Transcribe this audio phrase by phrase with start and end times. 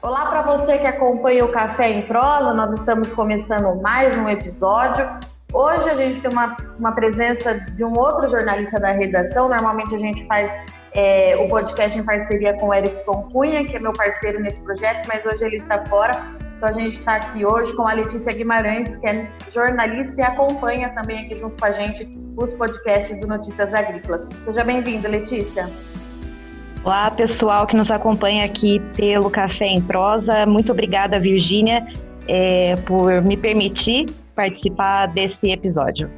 [0.00, 5.04] Olá para você que acompanha o Café em Prosa, nós estamos começando mais um episódio.
[5.52, 9.48] Hoje a gente tem uma, uma presença de um outro jornalista da redação.
[9.48, 10.56] Normalmente a gente faz
[10.92, 15.08] é, o podcast em parceria com o Erickson Cunha, que é meu parceiro nesse projeto,
[15.08, 16.12] mas hoje ele está fora.
[16.56, 20.90] Então a gente está aqui hoje com a Letícia Guimarães, que é jornalista e acompanha
[20.90, 24.22] também aqui junto com a gente os podcasts do Notícias Agrícolas.
[24.44, 25.68] Seja bem-vinda, Letícia.
[26.84, 30.46] Olá, pessoal que nos acompanha aqui pelo Café em Prosa.
[30.46, 31.86] Muito obrigada, Virgínia,
[32.28, 36.08] é, por me permitir participar desse episódio.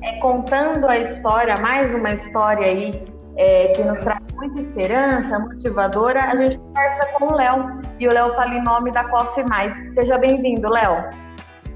[0.00, 3.04] É, contando a história, mais uma história aí
[3.36, 7.80] é, que nos traz muita esperança, motivadora, a gente conversa com o Léo.
[7.98, 9.74] E o Léo fala em nome da Coffee Mais.
[9.92, 11.04] Seja bem-vindo, Léo.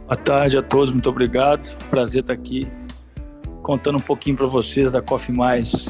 [0.06, 1.76] Boa tarde a todos, muito obrigado.
[1.90, 2.70] Prazer estar aqui
[3.62, 5.88] contando um pouquinho para vocês da Coffee Mais.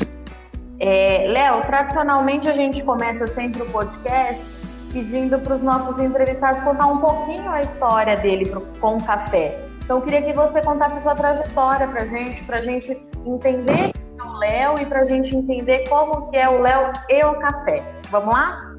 [0.87, 4.45] É, Léo, tradicionalmente a gente começa sempre o podcast
[4.93, 9.67] pedindo para os nossos entrevistados contar um pouquinho a história dele pro, com o café.
[9.83, 12.93] Então, eu queria que você contasse a sua trajetória para gente, para gente
[13.25, 16.93] entender quem é o Léo e para a gente entender como que é o Léo
[17.09, 17.83] e o café.
[18.11, 18.75] Vamos lá?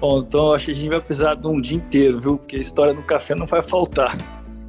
[0.00, 2.36] Bom, então acho que a gente vai precisar de um dia inteiro, viu?
[2.36, 4.16] Porque a história do café não vai faltar.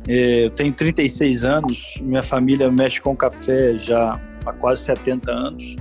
[0.07, 5.75] É, eu tenho 36 anos, minha família mexe com café já há quase 70 anos.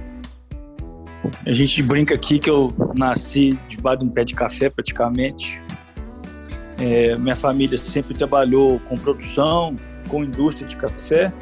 [1.47, 5.61] A gente brinca aqui que eu nasci debaixo de um pé de café, praticamente.
[6.79, 9.77] É, minha família sempre trabalhou com produção,
[10.09, 11.33] com indústria de café.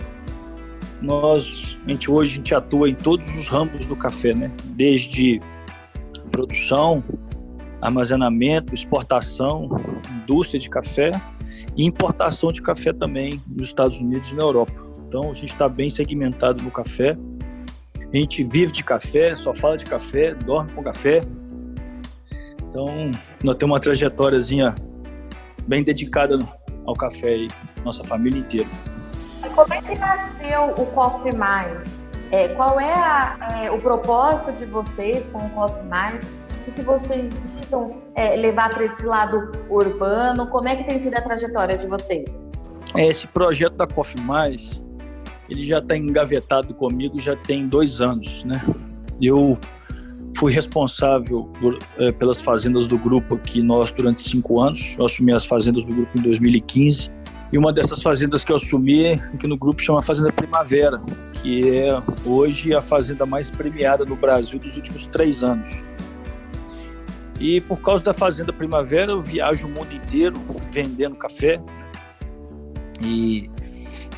[1.01, 4.51] Nós, a gente, hoje, a gente atua em todos os ramos do café, né?
[4.65, 5.41] Desde
[6.31, 7.03] produção,
[7.81, 9.69] armazenamento, exportação,
[10.23, 11.11] indústria de café
[11.77, 14.73] e importação de café também nos Estados Unidos e na Europa.
[15.09, 17.17] Então, a gente está bem segmentado no café.
[18.13, 21.23] A gente vive de café, só fala de café, dorme com café.
[22.69, 23.11] Então,
[23.43, 24.75] nós temos uma trajetóriazinha
[25.67, 26.39] bem dedicada
[26.85, 27.49] ao café aí,
[27.83, 28.69] nossa família inteira.
[29.55, 31.83] Como é que nasceu o Coffee Mais?
[32.31, 36.23] É, qual é, a, é, o propósito de vocês com o Coffee Mais?
[36.69, 40.47] O que vocês visam é, levar para esse lado urbano?
[40.49, 42.25] Como é que tem sido a trajetória de vocês?
[42.95, 44.82] É, esse projeto da Coffee Mais
[45.53, 48.61] ele já está engavetado comigo já tem dois anos, né?
[49.21, 49.59] Eu
[50.37, 54.97] fui responsável por, é, pelas fazendas do grupo aqui nós durante cinco anos.
[54.99, 57.11] Eu assumi as fazendas do grupo em 2015
[57.53, 60.99] e uma dessas fazendas que eu assumi aqui no grupo chama Fazenda Primavera,
[61.35, 65.69] que é hoje a fazenda mais premiada no Brasil dos últimos três anos.
[67.39, 70.35] E por causa da Fazenda Primavera, eu viajo o mundo inteiro
[70.71, 71.61] vendendo café.
[73.05, 73.51] E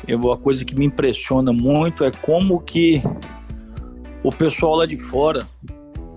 [0.07, 3.01] eu, a coisa que me impressiona muito é como que
[4.23, 5.43] o pessoal lá de fora,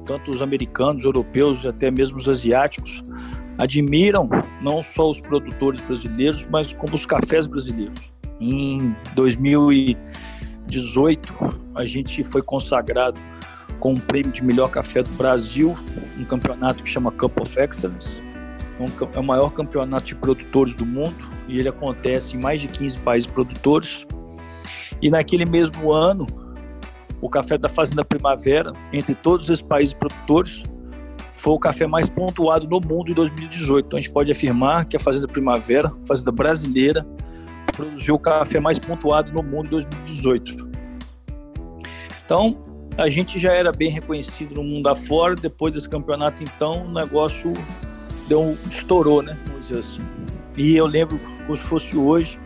[0.06, 3.03] tanto os americanos, europeus e até mesmo os asiáticos,
[3.59, 4.28] admiram
[4.62, 8.10] não só os produtores brasileiros, mas como os cafés brasileiros.
[8.41, 11.34] Em 2018,
[11.75, 13.20] a gente foi consagrado
[13.81, 15.76] com o prêmio de melhor café do Brasil,
[16.19, 18.27] um campeonato que chama Cup of Excellence.
[18.78, 21.16] É, é o maior campeonato de produtores do mundo
[21.48, 24.06] e ele acontece em mais de 15 países produtores.
[25.00, 26.26] E naquele mesmo ano,
[27.20, 30.62] o café da Fazenda Primavera, entre todos os países produtores,
[31.32, 33.86] foi o café mais pontuado no mundo em 2018.
[33.86, 37.06] Então a gente pode afirmar que a Fazenda Primavera, fazenda brasileira,
[37.72, 40.68] produziu o café mais pontuado no mundo em 2018.
[42.24, 42.60] Então,
[42.96, 47.52] a gente já era bem reconhecido no mundo afora, depois desse campeonato, então, o negócio
[48.28, 49.36] deu um, estourou, né?
[49.46, 50.02] Vamos dizer assim.
[50.56, 52.38] E eu lembro como se fosse hoje,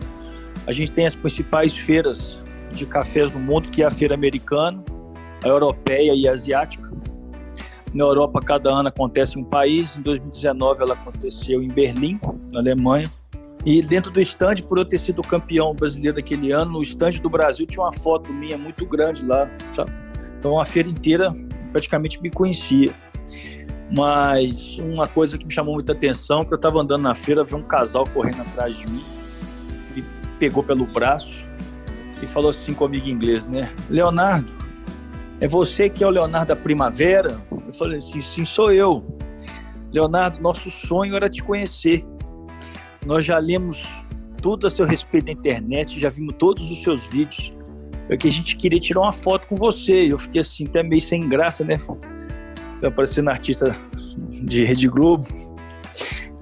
[0.65, 4.83] a gente tem as principais feiras de cafés no mundo, que é a feira americana,
[5.43, 6.91] a europeia e a asiática.
[7.93, 9.97] Na Europa, cada ano acontece um país.
[9.97, 12.19] Em 2019, ela aconteceu em Berlim,
[12.51, 13.07] na Alemanha.
[13.65, 17.29] E dentro do estande, por eu ter sido campeão brasileiro daquele ano, no estande do
[17.29, 19.91] Brasil tinha uma foto minha muito grande lá, sabe?
[20.37, 21.33] Então a feira inteira
[21.71, 22.91] praticamente me conhecia.
[23.91, 27.55] Mas uma coisa que me chamou muita atenção, que eu estava andando na feira, vi
[27.55, 29.03] um casal correndo atrás de mim,
[29.95, 30.03] me
[30.39, 31.45] pegou pelo braço
[32.21, 33.71] e falou assim comigo em inglês, né?
[33.89, 34.51] Leonardo,
[35.39, 37.39] é você que é o Leonardo da Primavera?
[37.51, 39.05] Eu falei assim, sim, sou eu.
[39.91, 42.03] Leonardo, nosso sonho era te conhecer.
[43.05, 43.83] Nós já lemos
[44.41, 47.53] tudo a seu respeito na internet, já vimos todos os seus vídeos.
[48.09, 50.11] É que a gente queria tirar uma foto com você.
[50.11, 51.79] Eu fiquei assim, até meio sem graça, né?
[52.87, 53.75] Aparecendo artista
[54.17, 55.25] de Rede Globo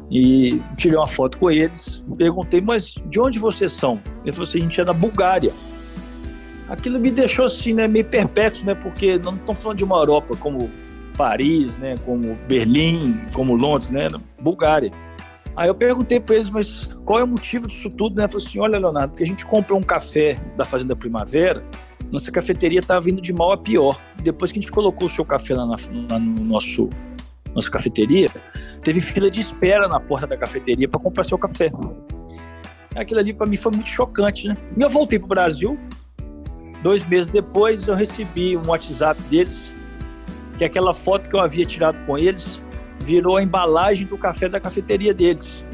[0.10, 2.04] e tirei uma foto com eles.
[2.18, 4.02] Perguntei, mas de onde vocês são?
[4.24, 5.54] Ele falou assim: a gente é da Bulgária.
[6.68, 10.38] Aquilo me deixou assim, né, meio perplexo, né, porque não estão falando de uma Europa
[10.38, 10.72] como
[11.18, 14.08] Paris, né, como Berlim, como Londres, né,
[14.42, 14.92] Bulgária.
[15.56, 18.16] Aí eu perguntei para eles, mas qual é o motivo disso tudo?
[18.16, 18.28] Né?
[18.28, 21.64] Falei assim, olha, Leonardo, porque a gente comprou um café da Fazenda Primavera,
[22.12, 24.00] nossa cafeteria estava vindo de mal a pior.
[24.22, 25.76] Depois que a gente colocou o seu café lá, na,
[26.10, 26.90] lá no nosso
[27.54, 28.30] nossa cafeteria,
[28.82, 31.70] teve fila de espera na porta da cafeteria para comprar seu café.
[32.96, 34.56] Aquilo ali para mim foi muito chocante, né?
[34.78, 35.78] E eu voltei para o Brasil.
[36.82, 39.72] Dois meses depois eu recebi um WhatsApp deles,
[40.58, 42.62] que é aquela foto que eu havia tirado com eles
[43.02, 45.66] virou a embalagem do café da cafeteria deles.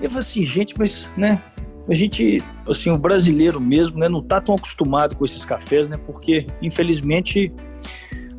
[0.00, 1.42] E eu falei assim, gente, mas, né,
[1.88, 2.38] a gente,
[2.68, 7.52] assim, o brasileiro mesmo, né, não tá tão acostumado com esses cafés, né, porque, infelizmente,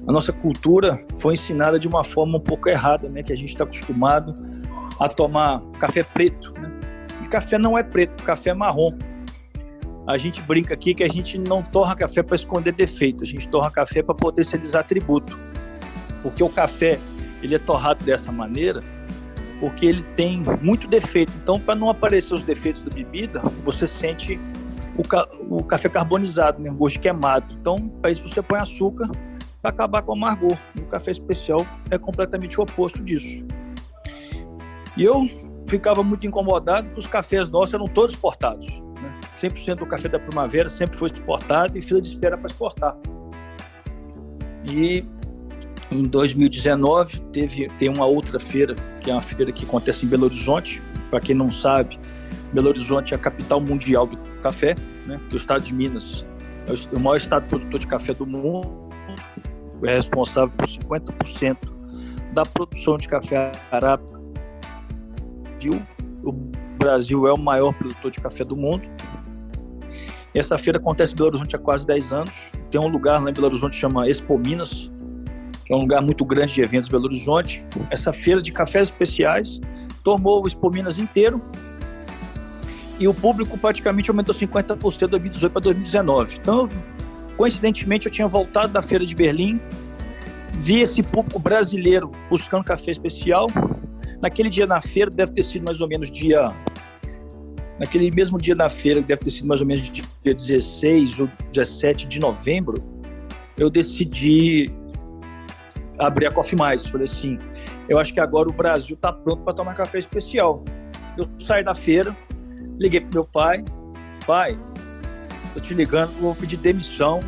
[0.08, 3.50] a nossa cultura foi ensinada de uma forma um pouco errada, né, que a gente
[3.50, 4.34] está acostumado
[5.00, 6.72] a tomar café preto, né,
[7.24, 8.98] e café não é preto, café é marrom.
[10.08, 13.48] A gente brinca aqui que a gente não torra café para esconder defeito, a gente
[13.48, 15.38] torra café para potencializar atributo.
[16.24, 16.98] Porque o café
[17.42, 18.84] ele é torrado dessa maneira
[19.60, 21.34] porque ele tem muito defeito.
[21.42, 24.40] Então, para não aparecer os defeitos da bebida, você sente
[24.98, 26.72] o, ca o café carbonizado, né?
[26.72, 27.54] o gosto queimado.
[27.60, 29.10] Então, para isso você põe açúcar
[29.62, 30.58] para acabar com o amargor.
[30.78, 33.46] o café especial é completamente o oposto disso.
[34.96, 35.30] E eu
[35.68, 38.68] ficava muito incomodado que os cafés nossos eram todos exportados.
[39.02, 39.20] Né?
[39.38, 42.96] 100% do café da primavera sempre foi exportado e fila de espera para exportar.
[44.70, 45.06] E
[45.92, 50.26] em 2019 teve tem uma outra feira, que é uma feira que acontece em Belo
[50.26, 50.82] Horizonte.
[51.10, 51.98] Para quem não sabe,
[52.54, 54.76] Belo Horizonte é a capital mundial do café,
[55.06, 55.20] né?
[55.30, 56.26] Do estado de Minas
[56.70, 58.90] é o maior estado produtor de café do mundo,
[59.84, 61.58] é responsável por 50%
[62.34, 64.20] da produção de café arábica.
[66.24, 66.32] O
[66.78, 68.84] Brasil é o maior produtor de café do mundo.
[70.34, 72.32] Essa feira acontece em Belo Horizonte há quase 10 anos.
[72.70, 74.92] Tem um lugar lá em Belo Horizonte que chama Expo Minas,
[75.70, 77.64] que é um lugar muito grande de eventos Belo Horizonte.
[77.92, 79.62] Essa feira de cafés especiais
[80.04, 81.40] tomou o Expo Minas inteiro
[83.00, 86.38] e o público praticamente aumentou 50% de 2018 para 2019.
[86.42, 86.68] Então,
[87.38, 89.62] coincidentemente, eu tinha voltado da feira de Berlim,
[90.56, 93.46] vi esse público brasileiro buscando café especial.
[94.20, 96.52] Naquele dia na feira, deve ter sido mais ou menos dia.
[97.80, 102.08] Naquele mesmo dia na feira, deve ter sido mais ou menos dia 16 ou 17
[102.08, 102.84] de novembro,
[103.56, 104.79] eu decidi
[106.00, 106.88] abrir a Coffee Mais.
[106.88, 107.38] Falei assim,
[107.88, 110.64] eu acho que agora o Brasil está pronto para tomar café especial.
[111.18, 112.16] Eu saí da feira,
[112.80, 113.64] liguei pro meu pai,
[114.26, 114.58] pai,
[115.54, 117.20] tô te ligando, vou pedir demissão.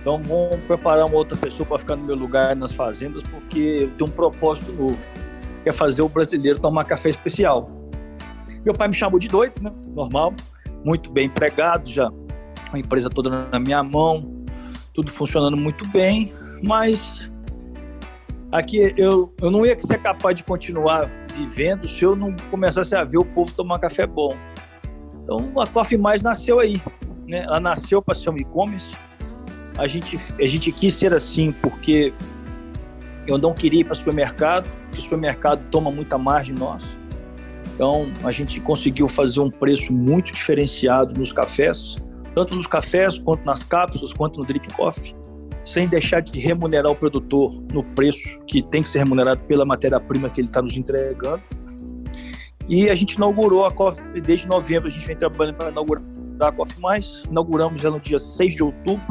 [0.00, 3.90] Então vamos preparar uma outra pessoa para ficar no meu lugar nas fazendas, porque eu
[3.90, 5.10] tenho um propósito novo,
[5.62, 7.68] que é fazer o brasileiro tomar café especial.
[8.64, 9.72] Meu pai me chamou de doido, né?
[9.88, 10.32] Normal,
[10.84, 12.10] muito bem empregado, já
[12.72, 14.44] a empresa toda na minha mão,
[14.92, 16.32] tudo funcionando muito bem,
[16.62, 17.30] mas
[18.58, 23.04] aqui eu, eu não ia ser capaz de continuar vivendo se eu não começasse a
[23.04, 24.36] ver o povo tomar café bom.
[25.22, 26.80] Então a Coffee Mais nasceu aí,
[27.28, 27.44] né?
[27.44, 28.90] Ela nasceu para ser um e-commerce.
[29.76, 32.14] A gente, a gente quis ser assim porque
[33.26, 36.96] eu não queria ir para supermercado, porque o supermercado toma muita margem nossa.
[37.74, 41.96] Então a gente conseguiu fazer um preço muito diferenciado nos cafés,
[42.34, 45.14] tanto nos cafés quanto nas cápsulas, quanto no drip coffee
[45.66, 50.30] sem deixar de remunerar o produtor no preço que tem que ser remunerado pela matéria-prima
[50.30, 51.42] que ele está nos entregando.
[52.68, 56.04] E a gente inaugurou a Coffee, desde novembro a gente vem trabalhando para inaugurar
[56.40, 57.24] a Mais.
[57.28, 59.04] Inauguramos ela no dia 6 de outubro,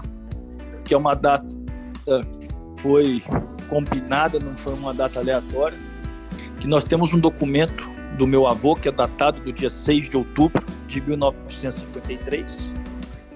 [0.86, 3.22] que é uma data que foi
[3.70, 5.78] combinada, não foi uma data aleatória.
[6.62, 10.18] Que nós temos um documento do meu avô, que é datado do dia 6 de
[10.18, 12.72] outubro de 1953.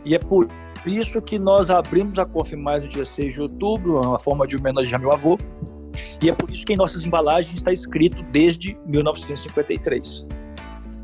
[0.06, 0.48] E é por
[0.82, 4.58] por isso que nós abrimos a Confimais no dia 6 de outubro, uma forma de
[4.58, 5.38] homenagear meu avô.
[6.22, 10.28] E é por isso que em nossas embalagens está escrito desde 1953.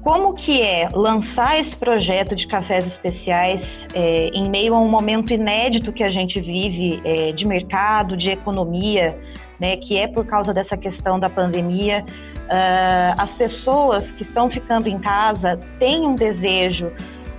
[0.02, 5.34] Como que é lançar esse projeto de cafés especiais é, em meio a um momento
[5.34, 9.18] inédito que a gente vive é, de mercado, de economia,
[9.60, 12.06] né, que é por causa dessa questão da pandemia?
[12.46, 16.92] Uh, as pessoas que estão ficando em casa têm um desejo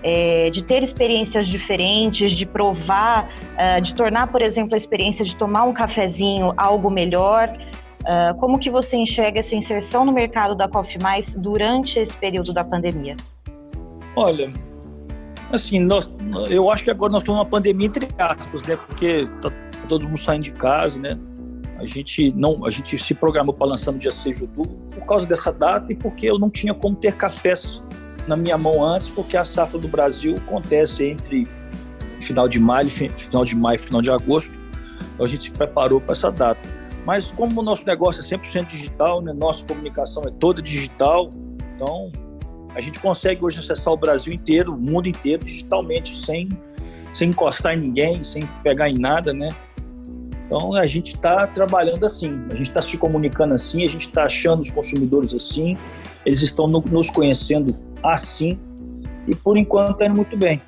[0.08, 5.34] é, de ter experiências diferentes, de provar, uh, de tornar, por exemplo, a experiência de
[5.34, 7.48] tomar um cafezinho algo melhor.
[8.02, 12.54] Uh, como que você enxerga essa inserção no mercado da Coffee Mais durante esse período
[12.54, 13.16] da pandemia?
[14.14, 14.52] Olha,
[15.50, 16.08] assim, nós,
[16.48, 18.76] eu acho que agora nós estamos numa pandemia entre aspas, né?
[18.76, 19.50] Porque tá
[19.88, 21.18] todo mundo saindo de casa, né?
[21.80, 25.04] A gente não, a gente se programou para lançar no dia 6 de outubro por
[25.04, 27.82] causa dessa data e porque eu não tinha como ter cafés
[28.26, 31.48] na minha mão antes, porque a safra do Brasil acontece entre
[32.20, 34.52] final de maio, final de maio, final de agosto.
[35.14, 36.60] Então a gente se preparou para essa data.
[37.04, 41.30] Mas como o nosso negócio é 100% digital, né, nossa comunicação é toda digital,
[41.74, 42.10] então
[42.74, 46.48] a gente consegue hoje acessar o Brasil inteiro, o mundo inteiro, digitalmente, sem,
[47.14, 49.48] sem encostar em ninguém, sem pegar em nada, né?
[50.46, 54.24] Então a gente está trabalhando assim, a gente está se comunicando assim, a gente está
[54.24, 55.76] achando os consumidores assim,
[56.24, 58.58] eles estão no, nos conhecendo assim,
[59.26, 60.62] e por enquanto está indo muito bem.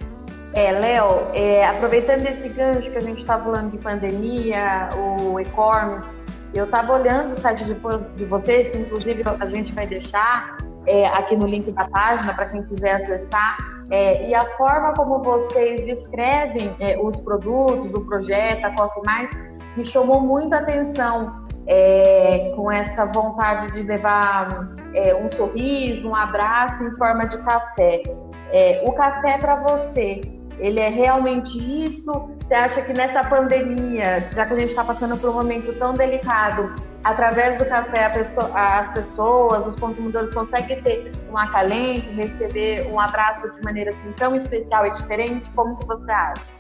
[0.55, 6.07] É, Léo, é, aproveitando esse gancho que a gente está falando de pandemia, o e-commerce,
[6.55, 7.75] eu estava olhando o site de,
[8.17, 10.57] de, vocês, que inclusive a gente vai deixar
[10.87, 13.59] é, aqui no link da página para quem quiser acessar.
[13.91, 19.31] É, e a forma como vocês descrevem é, os produtos, o projeto, a Coffee Mais,
[19.77, 26.83] me chamou muita atenção é, com essa vontade de levar é, um sorriso, um abraço
[26.83, 28.03] em forma de café.
[28.51, 30.23] É, o café para você,
[30.59, 32.31] ele é realmente isso?
[32.41, 35.93] Você acha que nessa pandemia, já que a gente está passando por um momento tão
[35.93, 42.99] delicado, através do café pessoa, as pessoas, os consumidores conseguem ter um acalento, receber um
[42.99, 45.51] abraço de maneira assim tão especial e diferente?
[45.51, 46.58] Como que você acha?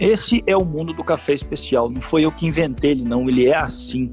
[0.00, 1.90] Esse é o mundo do café especial.
[1.90, 3.28] Não foi eu que inventei ele, não.
[3.28, 4.10] Ele é assim.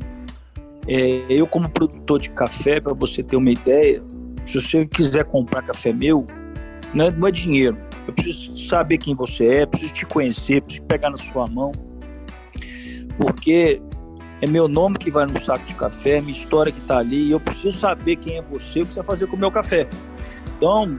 [0.87, 4.03] É, eu, como produtor de café, para você ter uma ideia,
[4.45, 6.25] se você quiser comprar café meu,
[6.93, 7.77] não é, não é dinheiro.
[8.07, 11.71] Eu preciso saber quem você é, preciso te conhecer, preciso pegar na sua mão.
[13.17, 13.81] Porque
[14.41, 17.31] é meu nome que vai no saco de café, minha história que está ali, e
[17.31, 19.87] eu preciso saber quem é você, o que você vai fazer com o meu café.
[20.57, 20.97] Então,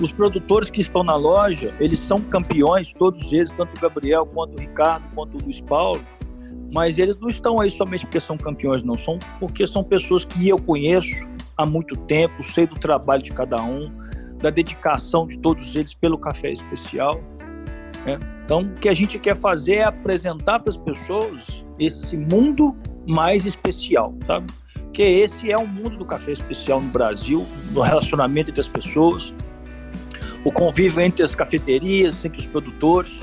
[0.00, 4.56] os produtores que estão na loja, eles são campeões, todos eles, tanto o Gabriel quanto
[4.56, 6.00] o Ricardo, quanto o Luiz Paulo,
[6.72, 10.48] mas eles não estão aí somente porque são campeões, não, são porque são pessoas que
[10.48, 13.92] eu conheço há muito tempo, sei do trabalho de cada um,
[14.38, 17.20] da dedicação de todos eles pelo café especial.
[18.04, 18.18] Né?
[18.44, 23.44] Então, o que a gente quer fazer é apresentar para as pessoas esse mundo mais
[23.44, 24.46] especial, sabe?
[24.92, 29.34] Que esse é o mundo do café especial no Brasil, no relacionamento entre as pessoas,
[30.44, 33.18] o convívio entre as cafeterias, entre os produtores.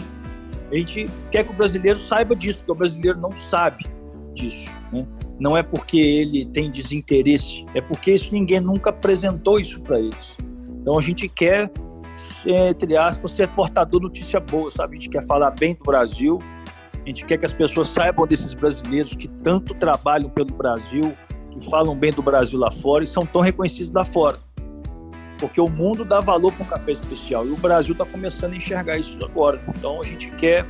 [0.71, 3.85] A gente quer que o brasileiro saiba disso, porque o brasileiro não sabe
[4.33, 4.65] disso.
[4.91, 5.05] Né?
[5.39, 10.37] Não é porque ele tem desinteresse, é porque isso ninguém nunca apresentou isso para eles.
[10.81, 11.71] Então a gente quer,
[12.45, 14.97] entre aspas, ser portador de notícia boa, sabe?
[14.97, 16.39] A gente quer falar bem do Brasil,
[16.93, 21.13] a gente quer que as pessoas saibam desses brasileiros que tanto trabalham pelo Brasil,
[21.51, 24.37] que falam bem do Brasil lá fora e são tão reconhecidos lá fora.
[25.41, 28.55] Porque o mundo dá valor para um café especial e o Brasil está começando a
[28.55, 29.59] enxergar isso agora.
[29.75, 30.65] Então a gente quer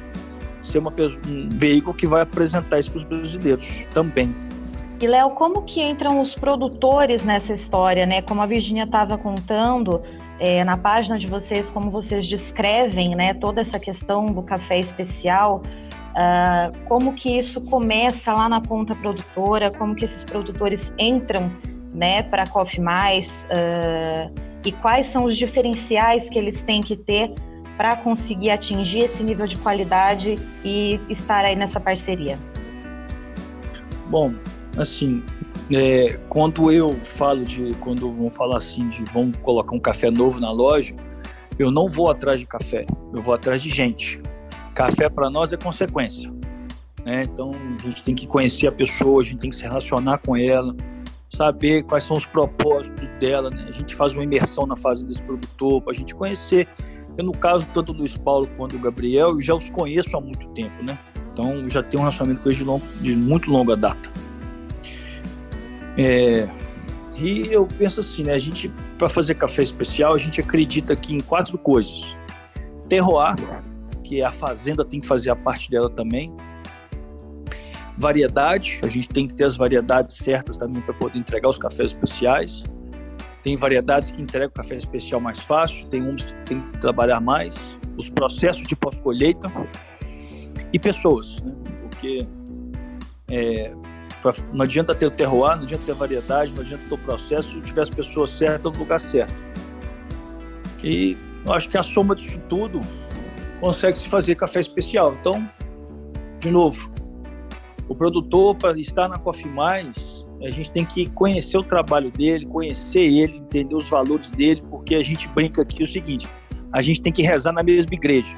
[0.64, 0.92] ser uma,
[1.28, 4.34] um veículo que vai apresentar isso para os brasileiros também.
[5.02, 8.22] E Léo, como que entram os produtores nessa história, né?
[8.22, 10.02] Como a Virginia estava contando
[10.40, 13.34] é, na página de vocês, como vocês descrevem, né?
[13.34, 15.64] Toda essa questão do café especial,
[16.12, 21.52] uh, como que isso começa lá na ponta produtora, como que esses produtores entram,
[21.94, 22.24] né?
[22.24, 24.34] Para Coffee Mais uh,
[24.66, 27.34] e quais são os diferenciais que eles têm que ter
[27.78, 32.38] para conseguir atingir esse nível de qualidade e estar aí nessa parceria.
[34.08, 34.34] Bom,
[34.78, 35.24] assim,
[35.74, 40.40] é, quando eu falo de, quando vão falar assim de vamos colocar um café novo
[40.40, 40.94] na loja,
[41.58, 44.22] eu não vou atrás de café, eu vou atrás de gente.
[44.76, 46.32] Café para nós é consequência.
[47.06, 47.24] Né?
[47.24, 50.36] Então a gente tem que conhecer a pessoa, a gente tem que se relacionar com
[50.36, 50.76] ela,
[51.42, 53.50] saber quais são os propósitos dela.
[53.50, 53.66] Né?
[53.68, 56.68] A gente faz uma imersão na fase desse produtor para a gente conhecer.
[57.18, 60.22] Eu, no caso, tanto do Luiz Paulo quanto do Gabriel, eu já os conheço há
[60.22, 60.98] muito tempo, né?
[61.34, 64.10] Então já tenho um relacionamento com eles de, long, de muito longa data.
[65.98, 66.48] É,
[67.18, 68.34] e eu penso assim, né?
[68.34, 72.16] A gente, para fazer café especial, a gente acredita aqui em quatro coisas:
[72.88, 73.36] terroir,
[74.04, 76.32] que a fazenda tem que fazer a parte dela também.
[77.98, 81.92] Variedade, a gente tem que ter as variedades certas também para poder entregar os cafés
[81.92, 82.64] especiais.
[83.44, 87.56] Tem variedades que entregam café especial mais fácil, tem uns que tem que trabalhar mais.
[87.98, 89.52] Os processos de pós-colheita
[90.72, 91.54] e pessoas, né?
[91.82, 92.28] Porque
[93.30, 93.74] é,
[94.54, 97.62] não adianta ter o terroir, não adianta ter variedade, não adianta ter o processo se
[97.62, 99.34] tiver as pessoas certas no lugar certo.
[100.84, 102.80] E eu acho que a soma disso tudo
[103.60, 105.16] consegue se fazer café especial.
[105.20, 105.50] Então,
[106.40, 106.92] de novo,
[107.92, 112.46] o produtor, para estar na Coffee Mais, a gente tem que conhecer o trabalho dele,
[112.46, 116.26] conhecer ele, entender os valores dele, porque a gente brinca aqui o seguinte:
[116.72, 118.38] a gente tem que rezar na mesma igreja,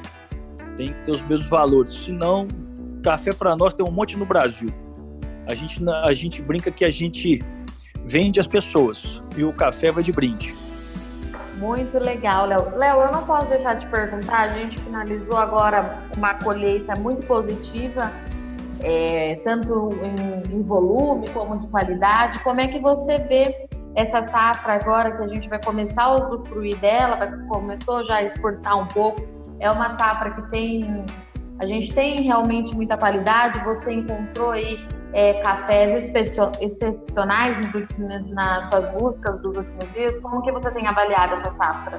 [0.75, 1.93] tem que ter os mesmos valores.
[1.93, 2.48] Senão,
[3.03, 4.69] café para nós tem um monte no Brasil.
[5.48, 7.39] A gente, a gente brinca que a gente
[8.03, 10.55] vende as pessoas e o café vai de brinde.
[11.57, 12.75] Muito legal, Léo.
[12.75, 18.12] Léo, eu não posso deixar de perguntar, a gente finalizou agora uma colheita muito positiva,
[18.83, 22.39] é, tanto em, em, volume como de qualidade.
[22.39, 26.75] Como é que você vê essa safra agora que a gente vai começar a usufruir
[26.77, 29.21] dela, começou já a exportar um pouco?
[29.59, 31.05] É uma safra que tem,
[31.59, 33.63] a gente tem realmente muita qualidade.
[33.63, 34.77] Você encontrou aí
[35.13, 36.11] é, cafés
[36.59, 37.57] excepcionais
[38.29, 40.19] nas suas buscas dos últimos dias?
[40.19, 41.97] Como que você tem avaliado essa safra?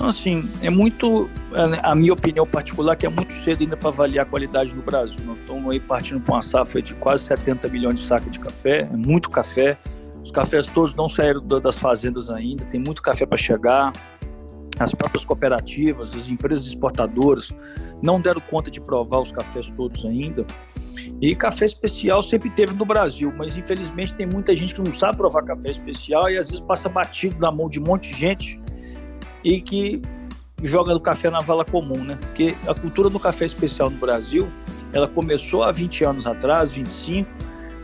[0.00, 4.24] Assim, é muito, é, a minha opinião particular, que é muito cedo ainda para avaliar
[4.24, 5.18] a qualidade no Brasil.
[5.26, 8.88] Nós estamos aí partindo para uma safra de quase 70 milhões de sacas de café,
[8.90, 9.76] é muito café.
[10.24, 13.92] Os cafés todos não saíram das fazendas ainda, tem muito café para chegar
[14.78, 17.52] as próprias cooperativas, as empresas exportadoras
[18.00, 20.46] não deram conta de provar os cafés todos ainda.
[21.20, 25.18] E café especial sempre teve no Brasil, mas infelizmente tem muita gente que não sabe
[25.18, 28.59] provar café especial e às vezes passa batido na mão de um monte de gente
[29.44, 30.00] e que
[30.62, 32.18] joga o café na vala comum, né?
[32.20, 34.48] Porque a cultura do café especial no Brasil,
[34.92, 37.30] ela começou há 20 anos atrás, 25,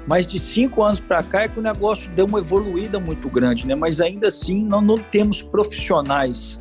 [0.06, 3.66] mas de cinco anos para cá é que o negócio deu uma evoluída muito grande,
[3.66, 3.74] né?
[3.74, 6.58] Mas ainda assim não, não temos profissionais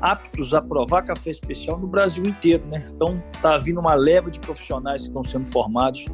[0.00, 2.88] aptos a provar café especial no Brasil inteiro, né?
[2.94, 6.06] Então está vindo uma leva de profissionais que estão sendo formados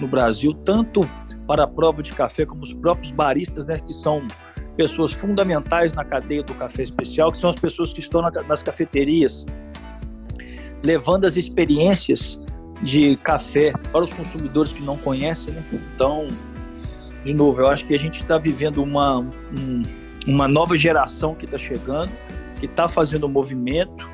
[0.00, 1.08] no Brasil, tanto
[1.46, 4.26] para a prova de café como os próprios baristas, né, que são
[4.80, 9.44] pessoas fundamentais na cadeia do café especial, que são as pessoas que estão nas cafeterias,
[10.82, 12.38] levando as experiências
[12.82, 15.52] de café para os consumidores que não conhecem.
[15.52, 15.62] Né?
[15.94, 16.28] Então,
[17.22, 19.82] de novo, eu acho que a gente está vivendo uma, um,
[20.26, 22.10] uma nova geração que está chegando
[22.60, 24.08] que está fazendo um movimento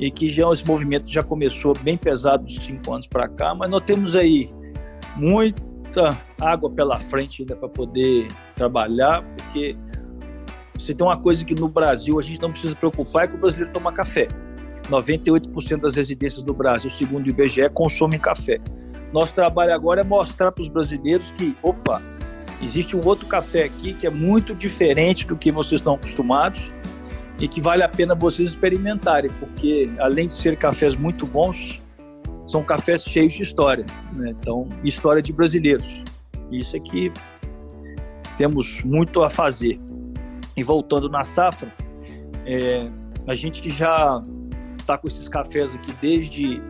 [0.00, 3.82] e que já esse movimento já começou bem pesado cinco anos para cá, mas nós
[3.82, 4.50] temos aí
[5.14, 8.26] muita água pela frente ainda para poder
[8.56, 9.76] trabalhar, porque
[10.78, 13.38] se tem uma coisa que no Brasil a gente não precisa preocupar é que o
[13.38, 14.28] brasileiro toma café.
[14.88, 18.58] 98% das residências do Brasil, segundo o IBGE, consomem café.
[19.12, 22.02] Nosso trabalho agora é mostrar para os brasileiros que, opa,
[22.62, 26.72] existe um outro café aqui que é muito diferente do que vocês estão acostumados
[27.38, 31.82] e que vale a pena vocês experimentarem, porque além de ser cafés muito bons,
[32.46, 34.34] são cafés cheios de história, né?
[34.38, 36.02] então história de brasileiros.
[36.50, 37.12] Isso é que
[38.36, 39.80] temos muito a fazer.
[40.56, 41.72] E voltando na safra,
[42.44, 42.88] é,
[43.26, 44.22] a gente já
[44.78, 46.62] está com esses cafés aqui desde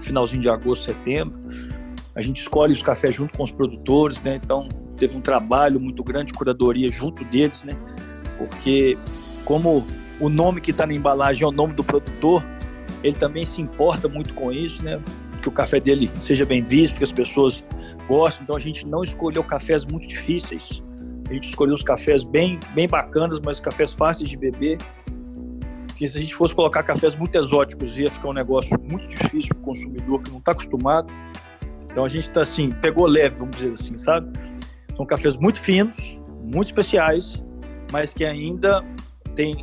[0.00, 1.38] finalzinho de agosto, setembro.
[2.14, 4.40] A gente escolhe os cafés junto com os produtores, né?
[4.42, 7.76] Então teve um trabalho muito grande de curadoria junto deles, né?
[8.38, 8.96] Porque
[9.44, 9.84] como
[10.20, 12.44] o nome que está na embalagem é o nome do produtor,
[13.02, 15.00] ele também se importa muito com isso, né?
[15.42, 17.64] Que o café dele seja bem visto, que as pessoas
[18.06, 18.44] gostem.
[18.44, 20.82] Então a gente não escolheu cafés muito difíceis.
[21.28, 24.78] A gente escolheu os cafés bem, bem bacanas, mas cafés fáceis de beber.
[25.86, 29.50] Porque se a gente fosse colocar cafés muito exóticos, ia ficar um negócio muito difícil
[29.50, 31.12] para o consumidor que não está acostumado.
[31.84, 34.32] Então a gente está assim, pegou leve, vamos dizer assim, sabe?
[34.96, 37.42] São cafés muito finos, muito especiais,
[37.92, 38.84] mas que ainda
[39.36, 39.54] tem,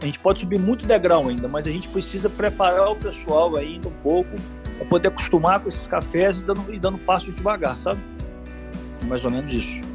[0.00, 3.88] a gente pode subir muito degrau ainda, mas a gente precisa preparar o pessoal ainda
[3.88, 4.30] um pouco
[4.76, 8.00] para poder acostumar com esses cafés e dando, e dando passos devagar, sabe?
[9.06, 9.87] Mais ou menos isso.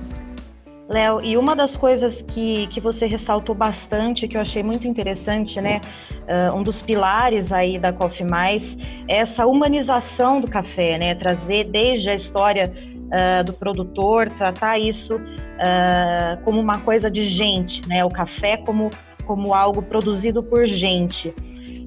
[0.89, 5.61] Léo, e uma das coisas que, que você ressaltou bastante, que eu achei muito interessante,
[5.61, 5.79] né?
[6.23, 11.15] Uh, um dos pilares aí da Coffee Mais é essa humanização do café, né?
[11.15, 17.87] Trazer desde a história uh, do produtor, tratar isso uh, como uma coisa de gente,
[17.87, 18.03] né?
[18.03, 18.89] O café como
[19.25, 21.33] como algo produzido por gente.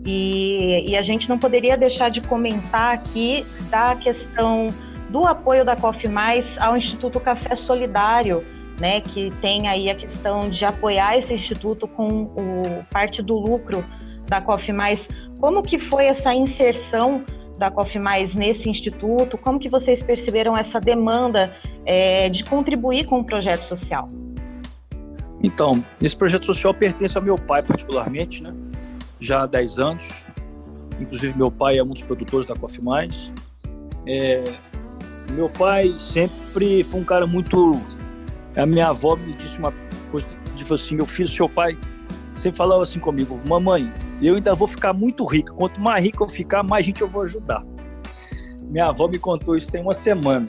[0.05, 4.69] E, e, a gente não poderia deixar de comentar aqui da questão
[5.11, 8.45] do apoio da Coffee Mais ao Instituto Café Solidário,
[8.81, 13.85] né, que tem aí a questão de apoiar esse instituto com o, parte do lucro
[14.27, 14.43] da
[14.75, 15.09] Mais.
[15.41, 17.25] Como que foi essa inserção
[17.59, 19.39] da Mais nesse instituto?
[19.39, 24.07] Como que vocês perceberam essa demanda é, de contribuir com o projeto social?
[25.43, 28.53] Então, esse projeto social pertence ao meu pai particularmente, né?
[29.21, 30.05] Já há 10 anos.
[31.01, 32.83] Inclusive, meu pai é um dos produtores da Coffee.
[34.07, 34.43] É,
[35.31, 37.73] meu pai sempre foi um cara muito...
[38.57, 39.73] A minha avó me disse uma
[40.11, 41.77] coisa, disse assim, meu filho, seu pai
[42.37, 43.93] sempre falava assim comigo, mamãe,
[44.23, 45.55] eu ainda vou ficar muito rico.
[45.55, 47.65] Quanto mais rico eu ficar, mais gente eu vou ajudar.
[48.63, 50.49] Minha avó me contou isso tem uma semana.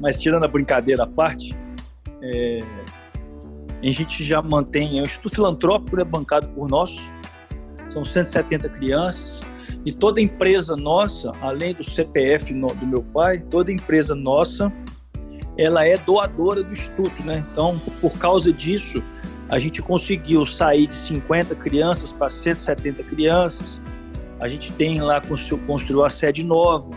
[0.00, 1.56] Mas tirando a brincadeira à parte,
[2.22, 2.60] é,
[3.82, 6.96] a gente já mantém, é um Instituto Filantrópico é bancado por nós,
[7.88, 9.40] são 170 crianças,
[9.84, 14.72] e toda empresa nossa, além do CPF no, do meu pai, toda empresa nossa,
[15.56, 17.44] ela é doadora do Instituto, né?
[17.50, 19.02] Então, por causa disso,
[19.48, 23.80] A gente conseguiu sair de 50 crianças para 170 crianças.
[24.40, 25.20] A gente tem lá
[25.66, 26.90] construiu a sede nova.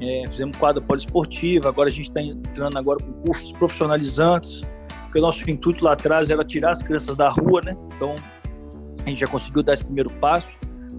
[0.00, 1.68] É, fizemos quadra poliesportiva.
[1.68, 4.62] Agora a gente está entrando agora com cursos profissionalizantes.
[5.04, 7.76] Porque o nosso intuito lá atrás era tirar as crianças da rua, né?
[7.96, 8.14] Então
[9.04, 10.52] a gente já conseguiu dar esse primeiro passo.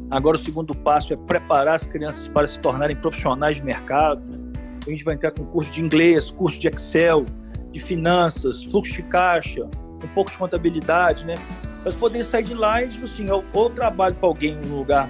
[0.09, 4.29] Agora o segundo passo é preparar as crianças para se tornarem profissionais de mercado.
[4.29, 4.40] Né?
[4.85, 7.25] A gente vai entrar com curso de inglês, curso de Excel,
[7.71, 9.63] de finanças, fluxo de caixa,
[10.03, 11.35] um pouco de contabilidade, né?
[11.85, 14.77] Mas poder sair de lá e, tipo assim, eu, ou trabalho para alguém em um
[14.77, 15.09] lugar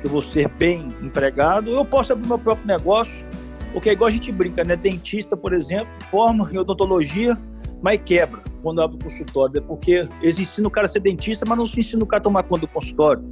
[0.00, 3.24] que eu vou ser bem empregado, ou eu posso abrir meu próprio negócio,
[3.72, 4.76] porque é igual a gente brinca, né?
[4.76, 7.38] Dentista, por exemplo, forma em odontologia,
[7.82, 9.66] mas quebra quando abre o consultório, né?
[9.66, 12.24] porque eles ensinam o cara a ser dentista, mas não se ensina o cara a
[12.24, 13.22] tomar conta do consultório.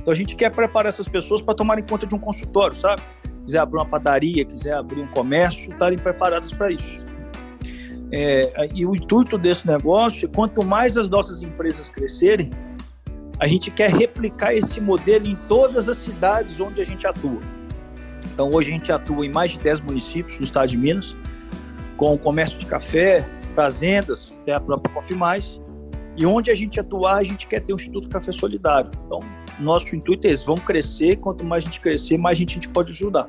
[0.00, 3.02] Então a gente quer preparar essas pessoas para tomarem conta de um consultório, sabe?
[3.50, 7.04] Quiser abrir uma padaria, quiser abrir um comércio, estarem preparadas para isso.
[8.12, 12.52] É, e o intuito desse negócio, quanto mais as nossas empresas crescerem,
[13.40, 17.40] a gente quer replicar esse modelo em todas as cidades onde a gente atua.
[18.32, 21.16] Então, hoje a gente atua em mais de 10 municípios do estado de Minas,
[21.96, 25.60] com comércio de café, fazendas, que é a própria Coffee Mais,
[26.16, 28.90] e onde a gente atuar, a gente quer ter um Instituto Café Solidário.
[29.06, 29.20] Então,
[29.58, 32.54] nosso intuito é esse, vamos crescer, quanto mais a gente crescer, mais a gente, a
[32.54, 33.26] gente pode ajudar.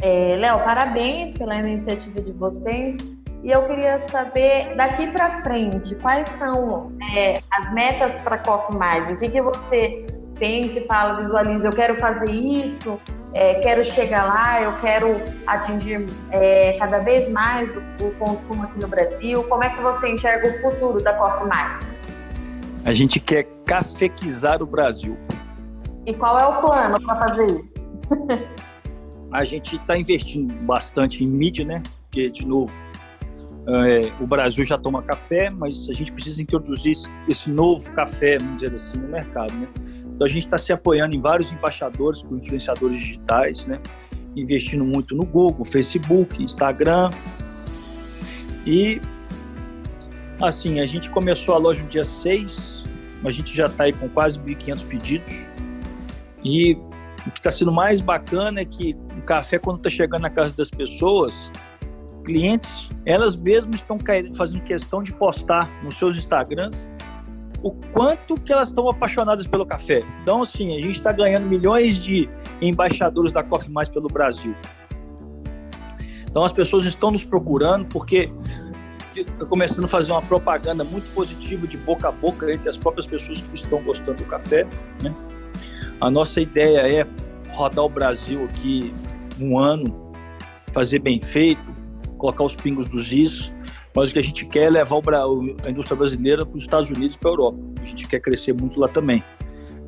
[0.00, 2.96] É, Léo, parabéns pela iniciativa de vocês.
[3.42, 8.76] E eu queria saber, daqui para frente, quais são é, as metas para a Coffee
[8.76, 9.08] Mais?
[9.10, 10.04] O que, que você
[10.38, 13.00] pensa e fala, visualiza, eu quero fazer isso,
[13.34, 18.80] é, quero chegar lá, eu quero atingir é, cada vez mais o, o, consumo aqui
[18.80, 19.42] no Brasil.
[19.44, 21.86] Como é que você enxerga o futuro da Coffee Mais?
[22.84, 25.16] A gente quer cafequizar o Brasil.
[26.06, 27.74] E qual é o plano para fazer isso?
[29.30, 31.82] a gente está investindo bastante em mídia, né?
[32.04, 32.72] Porque, de novo,
[33.68, 36.96] é, o Brasil já toma café, mas a gente precisa introduzir
[37.28, 39.68] esse novo café, vamos dizer assim, no mercado, né?
[40.18, 43.78] Então a gente está se apoiando em vários embaixadores, com influenciadores digitais, né?
[44.34, 47.10] Investindo muito no Google, Facebook, Instagram.
[48.66, 49.00] E
[50.42, 52.82] assim, a gente começou a loja no dia 6,
[53.24, 55.46] a gente já está aí com quase 1.500 pedidos.
[56.44, 56.72] E
[57.24, 60.52] o que está sendo mais bacana é que o café, quando está chegando na casa
[60.52, 61.52] das pessoas,
[62.24, 63.96] clientes, elas mesmas estão
[64.36, 66.88] fazendo questão de postar nos seus Instagrams
[67.62, 70.04] o quanto que elas estão apaixonadas pelo café.
[70.22, 72.28] Então, assim, a gente está ganhando milhões de
[72.60, 74.54] embaixadores da Coffee Mais pelo Brasil.
[76.30, 78.30] Então, as pessoas estão nos procurando porque
[79.16, 83.06] está começando a fazer uma propaganda muito positiva de boca a boca entre as próprias
[83.06, 84.64] pessoas que estão gostando do café.
[85.02, 85.12] Né?
[86.00, 87.04] A nossa ideia é
[87.50, 88.92] rodar o Brasil aqui
[89.40, 90.12] um ano,
[90.72, 91.60] fazer bem feito,
[92.16, 93.52] colocar os pingos dos is,
[93.98, 95.00] mas o que a gente quer é levar
[95.66, 97.58] a indústria brasileira para os Estados Unidos e para a Europa.
[97.80, 99.24] A gente quer crescer muito lá também,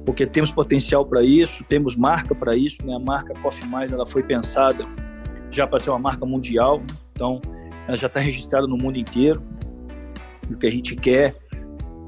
[0.05, 2.85] porque temos potencial para isso, temos marca para isso.
[2.85, 2.93] Né?
[2.93, 4.85] A marca Coffee Mais ela foi pensada
[5.49, 7.41] já para ser uma marca mundial, então
[7.87, 9.41] ela já está registrada no mundo inteiro.
[10.49, 11.37] E o que a gente quer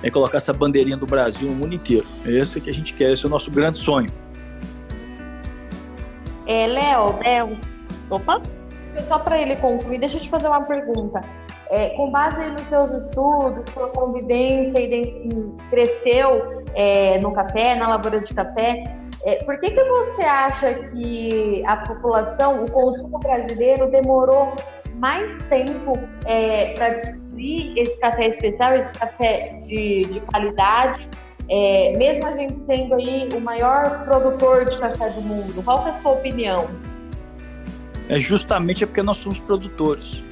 [0.02, 2.06] é colocar essa bandeirinha do Brasil no mundo inteiro.
[2.26, 4.10] Esse é que a gente quer, esse é o nosso grande sonho.
[6.48, 7.60] É, Léo, Léo,
[8.10, 8.42] opa,
[9.06, 11.22] só para ele concluir, deixa eu te fazer uma pergunta.
[11.72, 14.78] É, com base nos seus estudos, sua convivência,
[15.70, 18.85] cresceu é, no café, na lavoura de café,
[19.24, 24.54] é, por que, que você acha que a população, o consumo brasileiro demorou
[24.96, 31.08] mais tempo é, para descobrir esse café especial, esse café de, de qualidade,
[31.48, 35.62] é, mesmo a gente sendo aí o maior produtor de café do mundo?
[35.64, 36.68] Qual é a sua opinião?
[38.08, 40.22] é justamente porque nós somos produtores.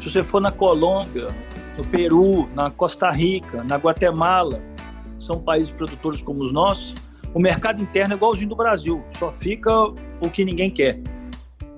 [0.00, 1.28] Se você for na Colômbia,
[1.76, 4.62] no Peru, na Costa Rica, na Guatemala,
[5.18, 6.94] são países produtores como os nossos,
[7.34, 11.00] o mercado interno é igualzinho do Brasil, só fica o que ninguém quer.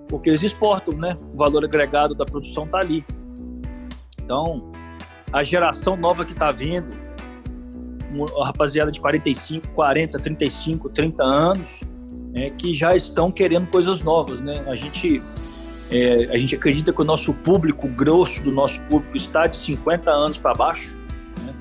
[0.08, 1.16] Porque eles exportam, né?
[1.34, 3.04] O valor agregado da produção está ali.
[4.22, 4.70] Então,
[5.32, 6.88] a geração nova que está vindo,
[8.40, 11.80] a rapaziada de 45, 40, 35, 30 anos,
[12.34, 14.64] é, que já estão querendo coisas novas, né?
[14.68, 15.20] A gente
[15.92, 19.58] é, a gente acredita que o nosso público, o grosso do nosso público, está de
[19.58, 20.96] 50 anos para baixo.
[21.44, 21.54] Né?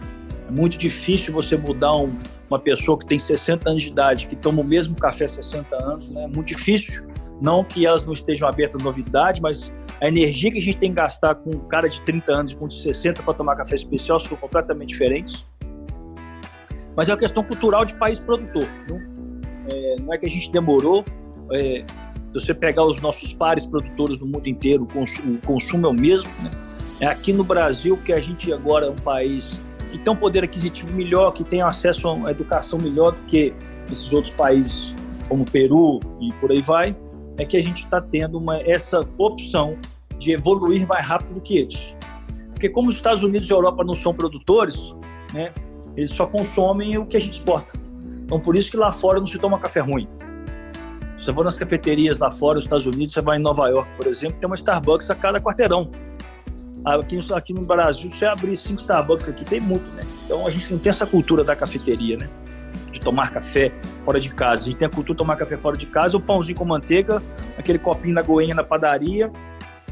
[0.48, 2.18] É muito difícil você mudar um,
[2.50, 5.76] uma pessoa que tem 60 anos de idade, que toma o mesmo café há 60
[5.76, 6.24] anos, né?
[6.24, 7.06] É muito difícil.
[7.42, 10.92] Não que elas não estejam abertas à novidade, mas a energia que a gente tem
[10.92, 14.18] que gastar com um cara de 30 anos com de 60 para tomar café especial
[14.20, 15.46] são completamente diferentes.
[16.96, 18.66] Mas é uma questão cultural de país produtor.
[18.88, 18.98] Viu?
[19.70, 21.04] É, não é que a gente demorou.
[21.52, 21.84] É,
[22.34, 25.94] você pegar os nossos pares produtores no mundo inteiro, o consumo, o consumo é o
[25.94, 26.30] mesmo.
[26.42, 26.52] Né?
[27.02, 29.60] É aqui no Brasil que a gente agora é um país
[29.92, 33.54] que tem um poder aquisitivo melhor, que tem acesso a uma educação melhor do que
[33.92, 34.96] esses outros países,
[35.28, 36.96] como Peru e por aí vai,
[37.38, 39.78] é que a gente está tendo uma, essa opção
[40.18, 41.96] de evoluir mais rápido do que eles.
[42.54, 44.96] Porque como os Estados Unidos e a Europa não são produtores,
[45.34, 45.52] né,
[45.98, 47.74] eles só consomem o que a gente exporta.
[48.24, 50.08] Então por isso que lá fora não se toma café ruim.
[51.22, 54.08] Você for nas cafeterias lá fora, nos Estados Unidos, você vai em Nova York, por
[54.08, 55.92] exemplo, tem uma Starbucks a cada quarteirão.
[56.84, 60.04] Aqui, aqui no Brasil, você abrir cinco Starbucks aqui, tem muito, né?
[60.26, 62.28] Então a gente não tem essa cultura da cafeteria, né?
[62.92, 64.62] De tomar café fora de casa.
[64.62, 67.22] A gente tem a cultura de tomar café fora de casa, o pãozinho com manteiga,
[67.56, 69.32] aquele copinho na goinha na padaria,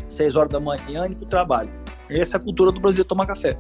[0.08, 1.70] seis horas da manhã e para o trabalho.
[2.10, 3.56] Essa é a cultura do Brasil tomar café.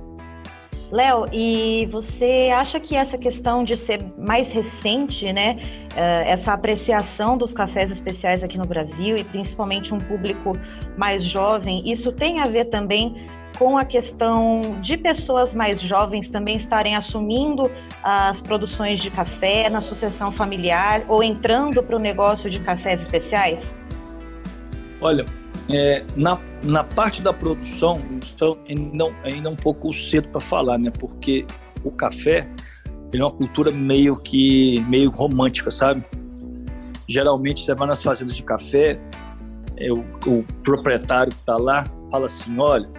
[0.92, 5.60] Léo, e você acha que essa questão de ser mais recente, né,
[5.96, 10.54] eh, essa apreciação dos cafés especiais aqui no Brasil e principalmente um público
[10.98, 16.58] mais jovem, isso tem a ver também com a questão de pessoas mais jovens também
[16.58, 17.70] estarem assumindo
[18.02, 23.60] as produções de café na sucessão familiar ou entrando para o negócio de cafés especiais?
[25.02, 25.26] Olha,
[25.70, 30.78] é, na, na parte da produção, então, ainda, ainda é um pouco cedo para falar,
[30.78, 30.92] né?
[30.98, 31.46] Porque
[31.84, 32.50] o café
[33.12, 36.04] ele é uma cultura meio que meio romântica, sabe?
[37.08, 39.00] Geralmente você vai nas fazendas de café,
[39.78, 42.90] é, o, o proprietário que está lá fala assim, olha,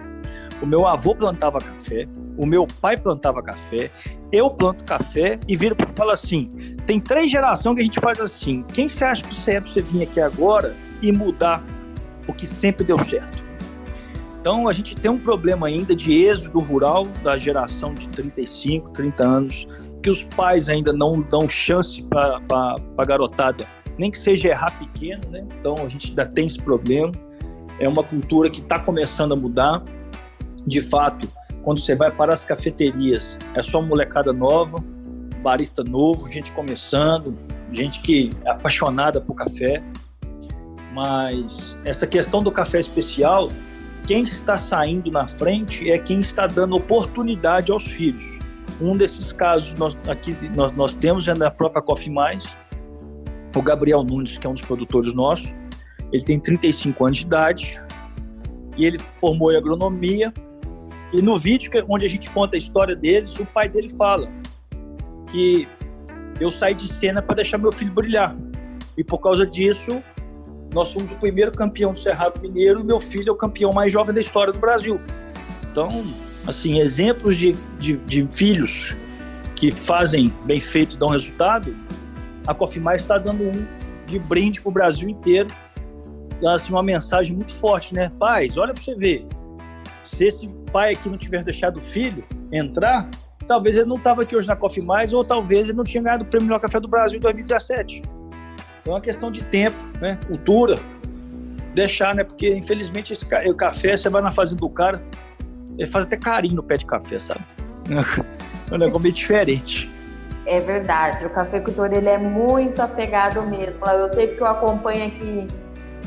[0.61, 3.89] o meu avô plantava café, o meu pai plantava café,
[4.31, 6.49] eu planto café e vira para fala assim,
[6.85, 9.69] tem três gerações que a gente faz assim, quem você acha que você é para
[9.69, 11.63] você vir aqui agora e mudar
[12.27, 13.50] o que sempre deu certo.
[14.41, 19.27] Então a gente tem um problema ainda de êxodo rural da geração de 35, 30
[19.27, 19.67] anos,
[20.01, 22.41] que os pais ainda não dão chance para
[22.97, 23.67] a garotada,
[23.99, 25.45] nem que seja errar pequeno, né?
[25.59, 27.11] Então a gente ainda tem esse problema.
[27.79, 29.83] É uma cultura que está começando a mudar.
[30.65, 34.83] De fato, quando você vai para as cafeterias, é só molecada nova,
[35.43, 37.37] barista novo, gente começando,
[37.71, 39.83] gente que é apaixonada por café.
[40.93, 43.49] Mas essa questão do café especial,
[44.05, 48.39] quem está saindo na frente é quem está dando oportunidade aos filhos.
[48.81, 52.57] Um desses casos nós, aqui nós, nós temos é da própria Coffee Mais,
[53.55, 55.53] o Gabriel Nunes, que é um dos produtores nossos.
[56.11, 57.81] Ele tem 35 anos de idade
[58.77, 60.33] e ele formou em agronomia.
[61.13, 64.29] E no vídeo onde a gente conta a história deles, o pai dele fala
[65.29, 65.67] que
[66.39, 68.35] eu saí de cena para deixar meu filho brilhar.
[68.97, 70.03] E por causa disso,
[70.73, 73.91] nós somos o primeiro campeão do Cerrado Mineiro e meu filho é o campeão mais
[73.91, 74.99] jovem da história do Brasil.
[75.69, 76.05] Então,
[76.47, 78.95] assim, exemplos de, de, de filhos
[79.55, 81.75] que fazem bem feito e dão resultado,
[82.47, 83.67] a Coffee Mais está dando um
[84.05, 85.47] de brinde para o Brasil inteiro.
[86.47, 88.11] Assim, uma mensagem muito forte, né?
[88.17, 89.27] Pais, olha para você ver.
[90.03, 93.07] Se esse pai aqui não tivesse deixado o filho entrar,
[93.45, 96.23] talvez ele não estava aqui hoje na Coffee Mais, ou talvez ele não tinha ganhado
[96.23, 98.01] o prêmio Melhor Café do Brasil em 2017.
[98.81, 100.19] Então é uma questão de tempo, né?
[100.27, 100.75] Cultura.
[101.73, 102.23] Deixar, né?
[102.23, 105.01] Porque infelizmente esse o café, você vai na fazenda do cara,
[105.77, 107.41] ele faz até carinho no pé de café, sabe?
[108.69, 109.91] É um negócio meio diferente.
[110.45, 113.85] É verdade, o cafeicultor ele é muito apegado mesmo.
[113.85, 115.45] Eu sei que eu acompanho aqui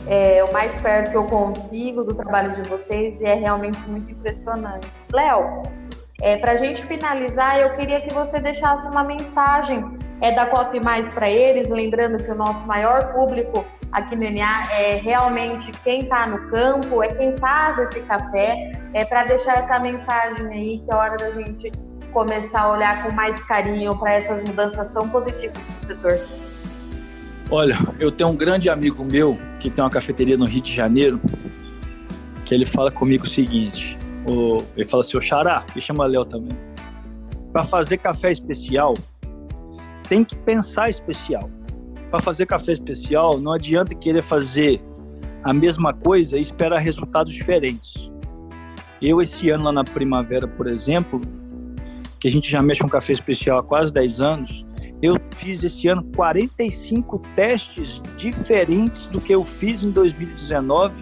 [0.07, 4.11] é, o mais perto que eu consigo do trabalho de vocês e é realmente muito
[4.11, 4.89] impressionante.
[5.13, 5.63] Léo,
[6.21, 9.85] é, para a gente finalizar, eu queria que você deixasse uma mensagem
[10.21, 14.63] é, da Coffee Mais para eles, lembrando que o nosso maior público aqui no NA
[14.73, 19.79] é realmente quem está no campo, é quem faz esse café, é para deixar essa
[19.79, 21.73] mensagem aí que é hora da gente
[22.13, 26.21] começar a olhar com mais carinho para essas mudanças tão positivas do setor.
[27.51, 31.21] Olha, eu tenho um grande amigo meu que tem uma cafeteria no Rio de Janeiro,
[32.45, 36.57] que ele fala comigo o seguinte: o, ele fala assim, o Xará, chama Léo também.
[37.53, 38.95] Para fazer café especial,
[40.09, 41.49] tem que pensar especial.
[42.11, 44.81] Para fazer café especial, não adianta querer fazer
[45.43, 48.11] a mesma coisa e esperar resultados diferentes.
[49.01, 51.21] Eu, esse ano lá na primavera, por exemplo,
[52.19, 54.65] que a gente já mexe com café especial há quase 10 anos,
[55.03, 60.95] eu fiz esse ano 45 testes diferentes do que eu fiz em 2019,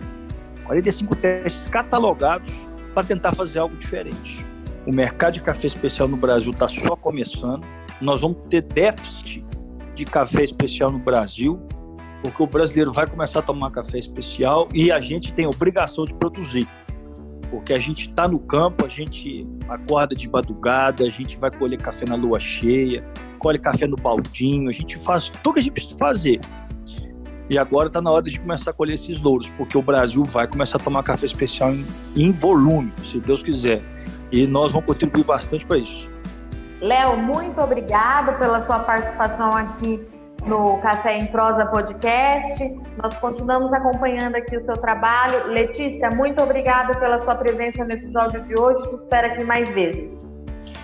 [0.64, 2.50] 45 testes catalogados
[2.92, 4.44] para tentar fazer algo diferente.
[4.86, 7.64] O mercado de café especial no Brasil está só começando.
[8.00, 9.44] Nós vamos ter déficit
[9.94, 11.60] de café especial no Brasil,
[12.22, 16.14] porque o brasileiro vai começar a tomar café especial e a gente tem obrigação de
[16.14, 16.66] produzir.
[17.50, 21.80] Porque a gente está no campo, a gente acorda de madrugada, a gente vai colher
[21.80, 23.04] café na lua cheia,
[23.38, 26.40] colhe café no baldinho, a gente faz tudo que a gente precisa fazer
[27.52, 30.46] e agora está na hora de começar a colher esses louros, porque o Brasil vai
[30.46, 31.84] começar a tomar café especial em,
[32.16, 33.82] em volume, se Deus quiser.
[34.30, 36.10] E nós vamos contribuir bastante para isso.
[36.80, 40.00] Léo, muito obrigado pela sua participação aqui
[40.46, 42.64] no Café em Prosa Podcast.
[43.00, 45.48] Nós continuamos acompanhando aqui o seu trabalho.
[45.48, 48.88] Letícia, muito obrigada pela sua presença no episódio de hoje.
[48.88, 50.10] Te espero aqui mais vezes.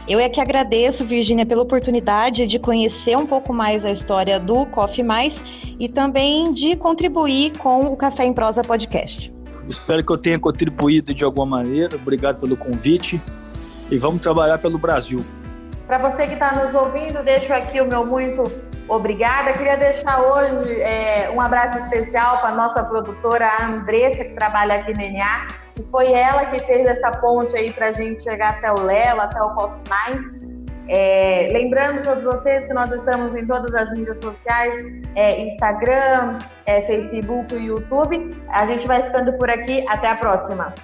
[0.06, 4.64] Eu é que agradeço, Virgínia, pela oportunidade de conhecer um pouco mais a história do
[4.66, 5.34] Coffee Mais
[5.78, 9.32] e também de contribuir com o Café em Prosa Podcast.
[9.68, 11.94] Espero que eu tenha contribuído de alguma maneira.
[11.96, 13.20] Obrigado pelo convite
[13.90, 15.24] e vamos trabalhar pelo Brasil.
[15.86, 18.42] Para você que está nos ouvindo, deixo aqui o meu muito
[18.88, 19.52] obrigada.
[19.52, 24.76] Queria deixar hoje é, um abraço especial para a nossa produtora a Andressa, que trabalha
[24.76, 25.46] aqui no NA,
[25.78, 29.20] e foi ela que fez essa ponte aí para a gente chegar até o Léo,
[29.20, 30.47] até o Pop Mais.
[30.88, 36.82] É, lembrando todos vocês que nós estamos em todas as mídias sociais, é, Instagram, é,
[36.82, 38.34] Facebook e YouTube.
[38.48, 39.84] A gente vai ficando por aqui.
[39.88, 40.74] Até a próxima.